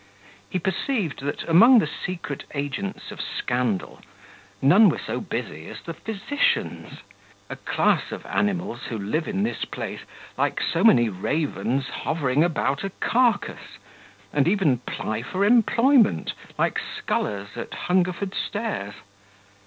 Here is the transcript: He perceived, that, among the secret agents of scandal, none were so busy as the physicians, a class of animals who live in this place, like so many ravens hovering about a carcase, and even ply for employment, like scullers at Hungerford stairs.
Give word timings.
He 0.49 0.57
perceived, 0.57 1.21
that, 1.21 1.47
among 1.47 1.77
the 1.77 1.85
secret 1.85 2.45
agents 2.55 3.11
of 3.11 3.21
scandal, 3.21 4.01
none 4.59 4.89
were 4.89 4.97
so 4.97 5.19
busy 5.21 5.67
as 5.69 5.81
the 5.83 5.93
physicians, 5.93 7.01
a 7.51 7.55
class 7.55 8.11
of 8.11 8.25
animals 8.25 8.85
who 8.85 8.97
live 8.97 9.27
in 9.27 9.43
this 9.43 9.63
place, 9.63 9.99
like 10.39 10.59
so 10.59 10.83
many 10.83 11.07
ravens 11.07 11.89
hovering 12.01 12.43
about 12.43 12.83
a 12.83 12.89
carcase, 12.99 13.77
and 14.33 14.47
even 14.47 14.79
ply 14.79 15.21
for 15.21 15.45
employment, 15.45 16.33
like 16.57 16.79
scullers 16.79 17.55
at 17.55 17.71
Hungerford 17.71 18.33
stairs. 18.33 18.95